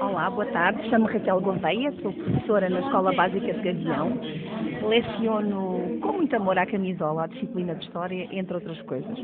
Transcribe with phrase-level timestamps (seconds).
[0.00, 0.88] Olá, boa tarde.
[0.88, 4.18] Chamo-me Raquel Gouveia, sou professora na Escola Básica de Gavião.
[4.88, 9.18] Leciono com muito amor à camisola, à disciplina de História, entre outras coisas.